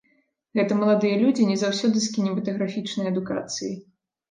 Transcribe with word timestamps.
Гэта 0.59 0.77
маладыя 0.79 1.19
людзі 1.25 1.43
не 1.51 1.59
заўсёды 1.65 2.03
з 2.07 2.11
кінематаграфічнай 2.17 3.13
адукацыяй. 3.13 3.79